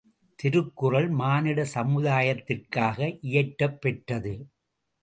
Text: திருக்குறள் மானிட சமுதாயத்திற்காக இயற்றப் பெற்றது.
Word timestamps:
திருக்குறள் 0.39 1.09
மானிட 1.11 1.65
சமுதாயத்திற்காக 1.75 2.99
இயற்றப் 3.23 3.79
பெற்றது. 3.81 4.35